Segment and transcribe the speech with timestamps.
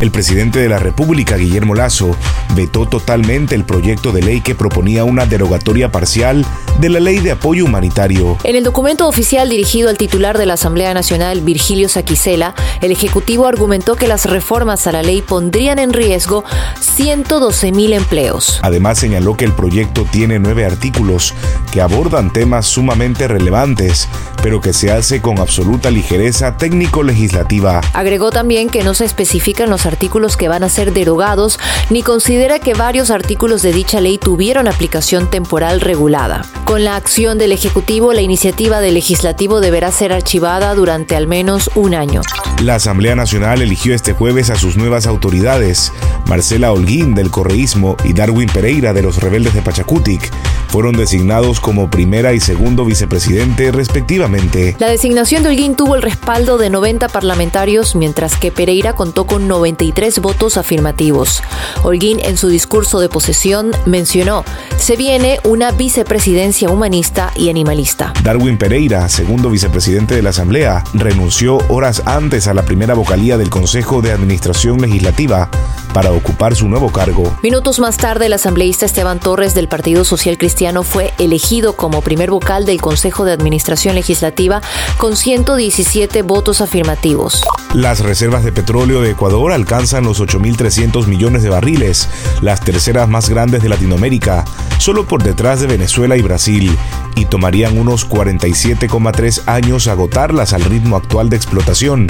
[0.00, 2.14] El presidente de la República, Guillermo Lazo,
[2.54, 6.44] vetó totalmente el proyecto de ley que proponía una derogatoria parcial
[6.78, 8.36] de la ley de apoyo humanitario.
[8.44, 13.46] En el documento oficial dirigido al titular de la Asamblea Nacional, Virgilio Saquicela, el Ejecutivo
[13.46, 16.44] argumentó que las reformas a la ley pondrían en riesgo
[16.80, 18.60] 112 mil empleos.
[18.62, 21.32] Además señaló que el proyecto tiene nueve artículos
[21.72, 24.08] que abordan temas sumamente relevantes,
[24.42, 27.80] pero que se hace con absoluta ligereza técnico-legislativa.
[27.94, 31.58] Agregó también que no se especifican los artículos que van a ser derogados,
[31.90, 36.42] ni considera que varios artículos de dicha ley tuvieron aplicación temporal regulada.
[36.64, 41.70] Con la acción del Ejecutivo, la iniciativa del Legislativo deberá ser archivada durante al menos
[41.74, 42.22] un año.
[42.62, 45.92] La Asamblea Nacional eligió este jueves a sus nuevas autoridades.
[46.26, 50.32] Marcela Holguín del Correísmo y Darwin Pereira de los Rebeldes de Pachacutic
[50.68, 54.74] fueron designados como primera y segundo vicepresidente respectivamente.
[54.78, 59.48] La designación de Holguín tuvo el respaldo de 90 parlamentarios, mientras que Pereira contó con
[59.48, 61.42] 93 votos afirmativos.
[61.82, 64.44] Holguín en su discurso de posesión mencionó,
[64.78, 68.12] se viene una vicepresidencia humanista y animalista.
[68.22, 73.50] Darwin Pereira, segundo vicepresidente de la Asamblea, renunció horas antes a la primera vocalía del
[73.50, 75.50] Consejo de Administración Legislativa
[75.92, 77.36] para ocupar su nuevo cargo.
[77.42, 82.30] Minutos más tarde, el asambleísta Esteban Torres del Partido Social Cristiano fue elegido como primer
[82.30, 84.60] vocal del Consejo de Administración Legislativa
[84.98, 87.42] con 117 votos afirmativos.
[87.72, 92.08] Las reservas de petróleo de Ecuador alcanzan los 8.300 millones de barriles,
[92.42, 94.44] las terceras más grandes de Latinoamérica,
[94.78, 96.76] solo por detrás de Venezuela y Brasil,
[97.16, 102.06] y tomarían unos 47,3 años agotarlas al ritmo actual de explotación,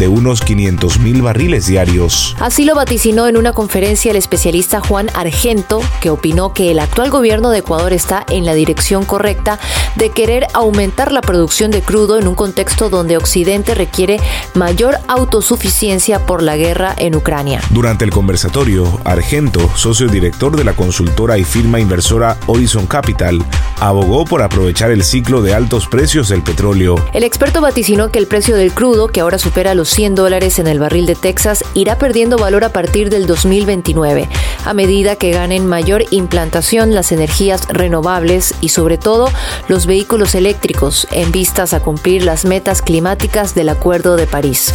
[0.00, 2.34] de unos 500.000 barriles diarios.
[2.40, 7.10] Así lo vaticinó en una conferencia el especialista Juan Argento, que opinó que el actual
[7.10, 9.60] gobierno de Ecuador está en la dirección correcta
[9.96, 14.18] de querer aumentar la producción de crudo en un contexto donde Occidente requiere
[14.54, 17.60] mayor autosuficiencia por la guerra en Ucrania.
[17.70, 23.44] Durante el conversatorio, Argento, socio director de la consultora y firma inversora Horizon Capital,
[23.80, 26.94] abogó por aprovechar el ciclo de altos precios del petróleo.
[27.12, 30.68] El experto vaticinó que el precio del crudo, que ahora supera los 100 dólares en
[30.68, 34.28] el barril de Texas, irá perdiendo valor a partir del 2029,
[34.64, 39.28] a medida que ganen mayor implantación las energías renovables y sobre todo
[39.68, 44.72] los vehículos eléctricos en vistas a cumplir las metas climáticas del Acuerdo de París.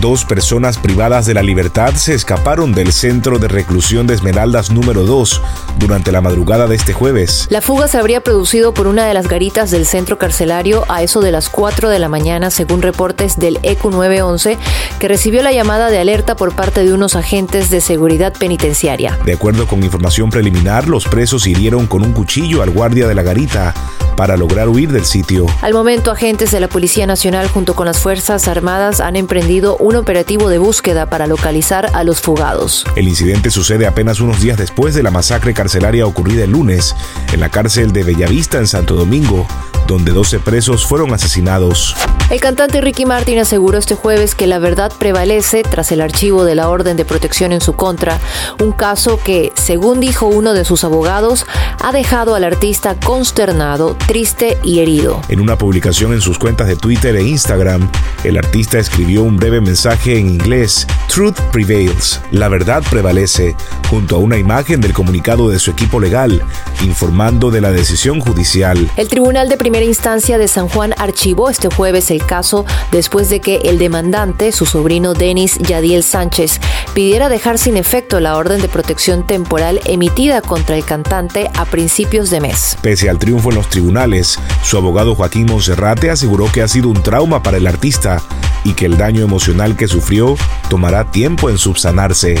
[0.00, 5.04] Dos personas privadas de la libertad se escaparon del centro de reclusión de Esmeraldas número
[5.04, 5.40] 2
[5.78, 7.46] durante la madrugada de este jueves.
[7.48, 11.20] La fuga se habría producido por una de las garitas del centro carcelario a eso
[11.20, 14.58] de las 4 de la mañana, según reportes del ECU 911,
[14.98, 19.18] que recibió la llamada de alerta por parte de unos agentes de seguridad penitenciaria.
[19.24, 23.22] De acuerdo con información preliminar, los presos hirieron con un cuchillo al guardia de la
[23.22, 23.72] garita
[24.16, 25.46] para lograr huir del sitio.
[25.62, 29.96] Al momento, agentes de la Policía Nacional junto con las Fuerzas Armadas han emprendido un
[29.96, 32.84] operativo de búsqueda para localizar a los fugados.
[32.96, 36.94] El incidente sucede apenas unos días después de la masacre carcelaria ocurrida el lunes
[37.32, 39.46] en la cárcel de Bellavista en Santo Domingo,
[39.86, 41.94] donde 12 presos fueron asesinados.
[42.30, 46.54] El cantante Ricky Martin aseguró este jueves que la verdad prevalece tras el archivo de
[46.54, 48.18] la orden de protección en su contra,
[48.60, 51.44] un caso que, según dijo uno de sus abogados,
[51.80, 55.20] ha dejado al artista consternado, triste y herido.
[55.28, 57.90] En una publicación en sus cuentas de Twitter e Instagram,
[58.24, 63.54] el artista escribió un breve mensaje en inglés, Truth Prevails, la verdad prevalece,
[63.90, 66.42] junto a una imagen del comunicado de su equipo legal,
[66.82, 68.90] informando de la decisión judicial.
[68.96, 73.40] El Tribunal de Primera Instancia de San Juan archivó este jueves el caso después de
[73.40, 76.60] que el demandante, su sobrino Denis Yadiel Sánchez,
[76.94, 82.30] pidiera dejar sin efecto la orden de protección temporal emitida contra el cantante a principios
[82.30, 82.78] de mes.
[82.82, 87.02] Pese al triunfo en los tribunales, su abogado Joaquín Monserrate aseguró que ha sido un
[87.02, 88.22] trauma para el artista
[88.62, 90.36] y que el daño emocional que sufrió
[90.68, 92.40] tomará tiempo en subsanarse.